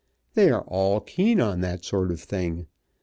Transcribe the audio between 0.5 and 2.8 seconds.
all keen on that sort of thing.